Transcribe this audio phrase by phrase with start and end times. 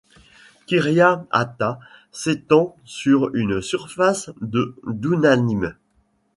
[0.65, 1.77] Kiryat-Ata
[2.11, 5.75] s'étend sur une surface de dounamim.